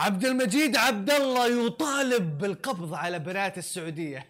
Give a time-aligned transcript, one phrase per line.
[0.00, 4.26] عبد المجيد عبد الله يطالب بالقبض على بنات السعودية.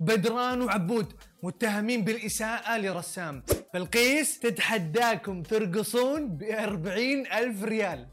[0.00, 3.42] بدران وعبود متهمين بالإساءة لرسام.
[3.74, 8.08] بلقيس تتحداكم ترقصون بأربعين ألف ريال.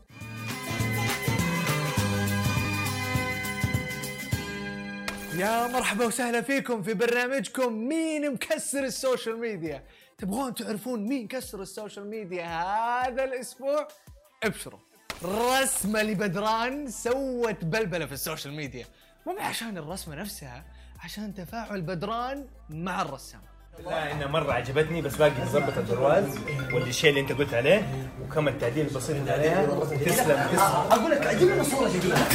[5.38, 9.84] يا مرحبا وسهلا فيكم في برنامجكم مين مكسر ال social media.
[10.18, 13.88] تبغون تعرفون مين كسر ال social media هذا الأسبوع؟
[14.44, 14.95] ابشروا.
[15.24, 18.86] رسمة لبدران سوت بلبلة في ال social media.
[19.28, 20.64] مو عشان الرسمة نفسها
[21.04, 23.42] عشان تفاعل بدران مع الرسام.
[23.86, 26.38] لا انها مرة عجبتني بس باقي تظبط البرواز
[26.74, 29.66] والشيء اللي أنت قلت عليه وكم التعديل البسيط اللي عليها.
[29.66, 30.64] تسلم تسلم.
[30.92, 32.18] أقول لك أجيب لنا صورة جديدة.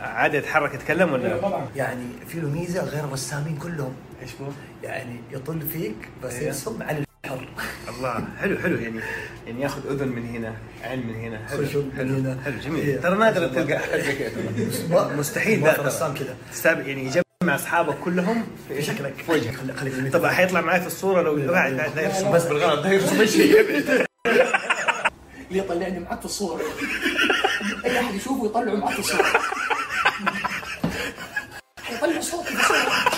[0.00, 3.94] عادي أتحرك أتكلم ولا؟ يعني في له ميزة غير الرسامين كلهم.
[4.22, 4.46] إيش هو؟
[4.82, 6.48] يعني يطل فيك بس أيوه.
[6.50, 7.46] يصب على الحر
[7.88, 9.00] الله حلو حلو يعني.
[9.46, 12.14] يعني ياخذ أذن من هنا عين من هنا حلو حلو.
[12.14, 12.38] هنا.
[12.44, 12.80] حلو جميل.
[12.84, 13.00] إيه.
[13.00, 15.16] ترى نادر تلقى حاجة زي كذا.
[15.16, 15.86] مستحيل ترى.
[15.86, 16.36] رسام كذا.
[16.52, 19.56] تستاب يعني يجمع أصحابك كلهم في شكلك في وجهك.
[19.56, 22.32] خلي خلي طبعا حيطلع معي في الصورة لو قاعد قاعد يرسم.
[22.32, 23.64] بس بالغلط ده يرسم إيش اللي
[25.50, 26.60] يطلعني معك في الصورة
[27.84, 29.26] أي أحد يشوفه يطلعه معك في الصورة
[31.82, 33.12] حيطلع صوتي في الصورة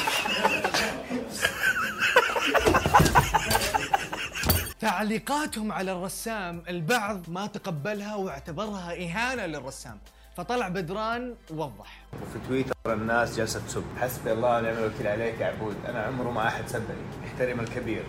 [4.84, 9.98] تعليقاتهم على الرسام البعض ما تقبلها واعتبرها إهانة للرسام.
[10.36, 12.04] فطلع بدران ووضح.
[12.12, 13.84] وفي تويتر الناس جالسه تسب.
[14.00, 15.76] حسبي الله ونعم الوكيل عليك يا عبود.
[15.88, 18.02] أنا عمره ما أحد سبني احترم الكبير.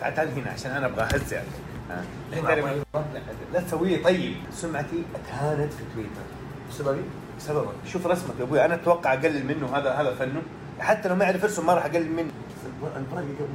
[0.00, 1.44] تعال هنا عشان أنا أبغى أهزئك.
[1.90, 2.04] ها.
[2.34, 3.02] احترم لا,
[3.52, 4.02] لا تسويه.
[4.02, 4.36] طيب.
[4.52, 6.26] سمعتي أتهانت في تويتر.
[6.70, 7.02] بسببي؟
[7.38, 7.74] بسببك.
[7.86, 8.64] شوف رسمك يا أبوي.
[8.64, 9.76] أنا أتوقع أقلل منه.
[9.76, 10.42] هذا هذا فنه
[10.80, 12.30] حتى لو ما يعرف يرسم ما راح اقلل منه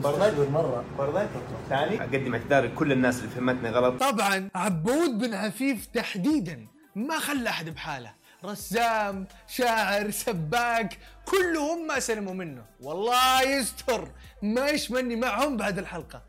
[0.03, 1.29] برضك مره برضك
[1.69, 4.03] ثاني؟ اقدم اعتذار لكل الناس اللي فهمتني غلط.
[4.03, 8.11] طبعا عبود بن عفيف تحديدا ما خلى أحد بحاله.
[8.45, 12.61] رسام شاعر سباك كلهم ما سلموا منه.
[12.81, 14.07] والله يستر.
[14.41, 16.21] ما يشمني معهم بعد الحلقة.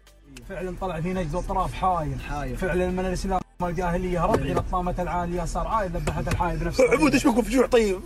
[0.49, 2.20] فعلا طلع في نجد اطراف حايل.
[2.20, 2.56] حايل.
[2.56, 7.26] فعلا من الإسلام والجاهلية هرب إلى الطامه العالية صار عايل ذبحت الحايل بنفسه عبود إيش
[7.26, 8.00] بكم فجوع طيب؟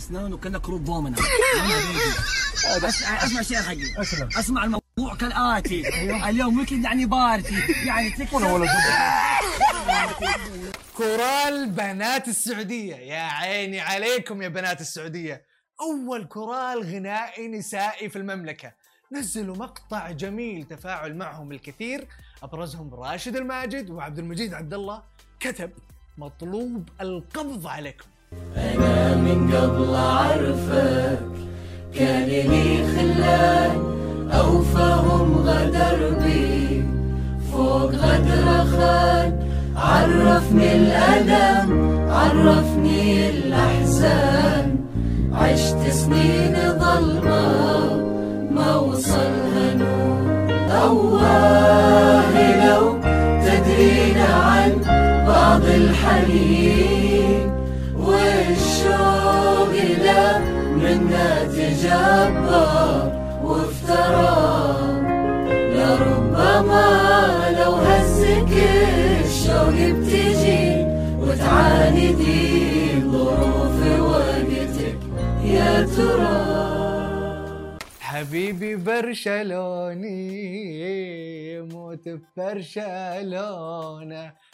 [0.00, 1.16] أسنانه كأنه كروب ضامنة.
[2.66, 4.00] اسمع أسمع شيء حقي.
[4.00, 5.88] اسلم أسمع الموضوع كالآتي.
[6.28, 7.54] اليوم weekend يعني party
[7.86, 8.28] يعني تكسب
[10.96, 12.96] كورال بنات السعودية.
[12.96, 15.42] يا عيني عليكم يا بنات السعودية.
[15.80, 18.72] أول كورال غنائي نسائي في المملكة.
[19.12, 22.08] نزلوا مقطع جميل تفاعل معهم الكثير.
[22.42, 25.02] أبرزهم راشد الماجد وعبد المجيد عبد الله.
[25.40, 25.70] كتب
[26.18, 28.06] مطلوب القبض عليكم.
[28.56, 28.89] أنا
[29.26, 31.30] من قبل أعرفك
[31.94, 33.76] كان لي خلان
[34.32, 36.84] أوفاهم غدر بي
[37.52, 39.30] فوق غدر خان
[39.76, 41.68] عرفني الألم
[42.10, 44.76] عرفني الأحزان.
[45.32, 47.46] عشت سنين ظلمة
[48.50, 50.20] ما وصلها نور.
[50.70, 52.84] أواه لو
[53.44, 54.70] تدرين عن
[55.26, 56.99] بعض الحنين
[60.90, 63.12] منا تجبر
[63.44, 64.34] وافترى
[65.74, 66.88] لربما
[67.58, 68.52] لو هزك
[69.24, 70.66] الشوق بتجي
[71.20, 75.00] وتعاندي ظروف وقتك.
[75.44, 76.40] يا ترى
[78.00, 80.20] حبيبي برشلوني
[81.54, 83.52] يموت ببرشلونة.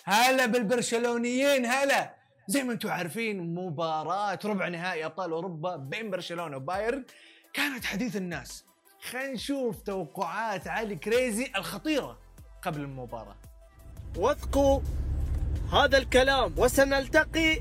[0.05, 2.16] هلا بالبرشلونيين هلا.
[2.49, 7.05] زي ما أنتم عارفين مباراة ربع نهائي أبطال أوروبا بين برشلونة وبايرن.
[7.53, 8.65] كانت حديث الناس.
[9.11, 12.19] خلينا نشوف توقعات علي كريزي الخطيرة
[12.63, 13.37] قبل المباراة.
[14.19, 14.81] وثقوا
[15.73, 17.61] هذا الكلام وسنلتقي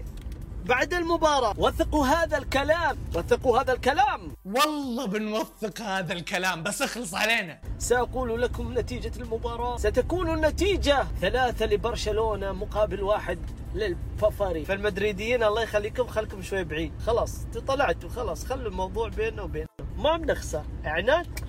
[0.66, 1.54] بعد المباراة.
[1.58, 2.98] وثقوا هذا الكلام.
[3.16, 4.36] وثقوا هذا الكلام.
[4.46, 7.60] والله بنوثق هذا الكلام بس اخلص علينا.
[7.80, 9.78] سأقول لكم نتيجة المباراة.
[9.78, 13.40] ستكون النتيجة ثلاثة لبرشلونة مقابل واحد
[13.76, 16.94] للفافاري فالمدريديين الله يخليكم خلكم شوي بعيد.
[17.06, 17.38] خلاص
[17.68, 20.64] طلعتوا خلاص خلوا الموضوع بيننا وبينهم ما بنخسر.
[20.84, 21.40] عناد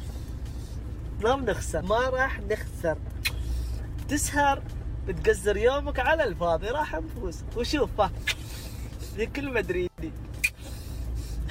[1.21, 1.83] ما بنخسر.
[1.83, 2.99] ما راح نخسر.
[4.09, 4.62] تسهر
[5.07, 7.45] بتقزر يومك على الفاضي راح نفوز.
[7.57, 7.91] وشوف.
[9.17, 10.13] ها، لكل مدريدي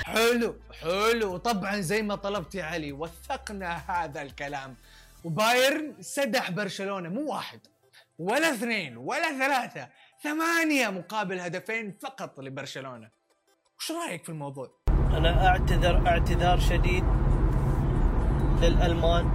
[0.05, 1.37] حلو حلو.
[1.37, 4.75] طبعا زي ما طلبت يا علي وثقنا هذا الكلام.
[5.23, 7.59] وبايرن سدح برشلونة مو واحد
[8.19, 9.89] ولا اثنين ولا ثلاثة
[10.23, 13.09] ثمانية مقابل هدفين فقط لبرشلونة.
[13.79, 17.03] وش رأيك في الموضوع؟ أنا أعتذر اعتذار شديد
[18.61, 19.25] للألمان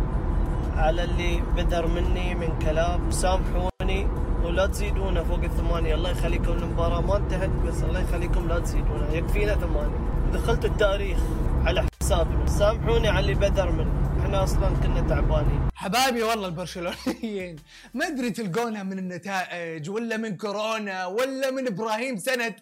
[0.77, 3.11] على اللي بدر مني من كلام.
[3.11, 4.30] سامحوني.
[4.51, 5.95] ولا تزيدونا فوق الثمانية.
[5.95, 9.13] الله يخليكم المباراة ما انتهت بس الله يخليكم لا تزيدونا.
[9.13, 10.31] يكفينا ثمانية.
[10.33, 11.19] دخلت التاريخ
[11.65, 14.21] على حسابنا سامحوني على اللي بذر منه.
[14.21, 15.69] إحنا أصلا كنا تعبانين.
[15.75, 17.57] حبايبي والله البرشلونيين.
[17.95, 22.55] ما ادري تلقونها من النتائج ولا من كورونا ولا من إبراهيم سند.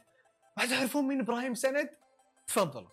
[0.58, 1.88] ما تعرفون مين إبراهيم سند؟
[2.46, 2.88] تفضلوا.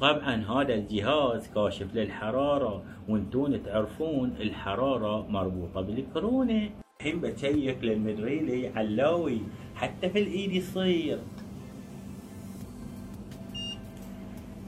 [0.00, 6.68] طبعا هذا الجهاز كاشف للحرارة وانتون تعرفون الحرارة مربوطة بالكورونا.
[7.00, 9.38] الحين بشيك للمدريلي علاوي
[9.74, 11.18] حتى في الإيد يصير.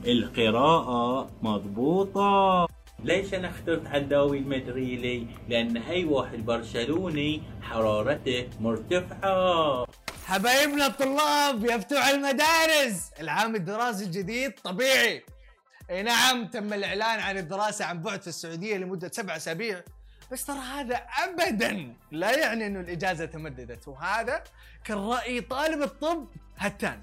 [0.07, 2.69] القراءة مضبوطة.
[3.05, 9.87] ليش أنا اخترت علاوي المدريلي؟ لأن اي واحد برشلوني حرارته مرتفعة.
[10.27, 13.11] حبايبنا الطلاب بتوع المدارس.
[13.21, 15.25] العام الدراسي الجديد طبيعي.
[15.91, 19.83] إي نعم تم الإعلان عن الدراسة عن بعد في السعودية لمدة سبع أسابيع.
[20.33, 23.89] بس ترى هذا ابدا لا يعني إنه الإجازة تمددت.
[23.89, 24.45] وهذا
[24.85, 27.03] كان راي طالب الطب هتان.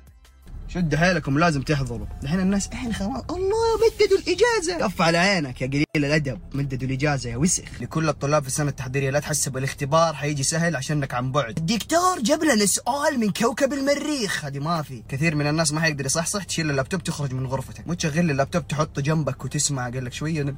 [0.68, 2.07] شدوا حيلكم لازم تحضروا.
[2.24, 3.24] الحين الناس الحين خلاص.
[3.30, 4.88] الله مددوا الإجازة.
[4.88, 6.39] كف على عينك يا قليل الأدب.
[6.54, 7.81] مددوا الإجازة يا وسخ.
[7.81, 11.57] لكل الطلاب في السنة التحضيرية لا تحسب الاختبار حيجي سهل عشانك عن بعد.
[11.57, 14.45] الدكتور جاب لنا سؤال من كوكب المريخ.
[14.45, 15.04] هذه ما في.
[15.10, 17.88] كثير من الناس ما حيقدر يصحصح تشيل اللابتوب تخرج من غرفتك.
[17.88, 20.56] مو تشغل اللابتوب تحطه جنبك وتسمع قال لك شوية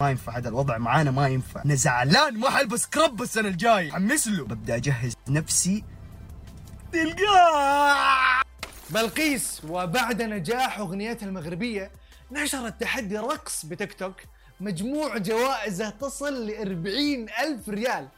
[0.00, 1.62] ما ينفع هذا الوضع معانا ما ينفع.
[1.64, 4.44] أنا زعلان ما حلبس كرب السنة الجاي حمس له.
[4.44, 5.84] ببدأ أجهز نفسي.
[6.92, 8.31] تلقاه!
[8.92, 11.90] بلقيس وبعد نجاح اغنيتها المغربية
[12.32, 14.14] نشرت تحدي رقص بتيك توك
[14.60, 18.08] مجموع جوائزه تصل ل 40 ألف ريال.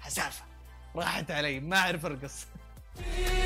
[0.00, 0.42] حسافة
[0.96, 1.90] راحت علي ما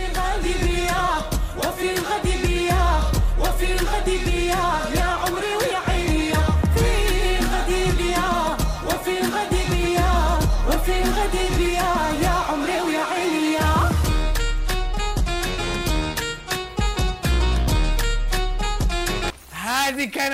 [0.06, 1.19] الغد بياه
[1.58, 3.02] وفي الغد بياه
[3.40, 5.88] وفي الغد بياه يا عمري ويا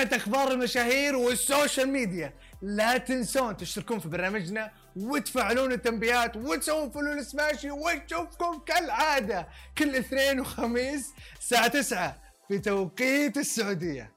[0.05, 2.33] كانت أخبار المشاهير وال social media.
[2.63, 9.49] لا تنسون تشتركون في برنامجنا وتفعلون التنبيهات وتسوون follow لسماشي ونشوفكم كالعادة
[9.79, 12.17] كل اثنين وخميس الساعة 9
[12.49, 14.13] في توقيت السعودية.